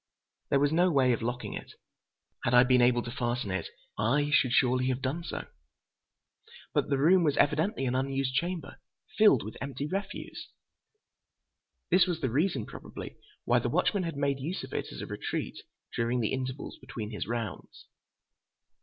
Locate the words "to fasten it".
3.03-3.69